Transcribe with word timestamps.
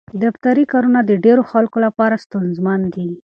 دفتري 0.23 0.63
کارونه 0.73 0.99
د 1.03 1.11
ډېرو 1.25 1.43
خلکو 1.51 1.77
لپاره 1.85 2.21
ستونزمن 2.25 2.81
دي. 2.93 3.09